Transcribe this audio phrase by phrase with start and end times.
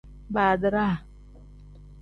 [0.33, 0.95] Badiraa.